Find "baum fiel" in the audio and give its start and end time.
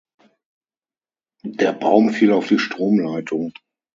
1.73-2.31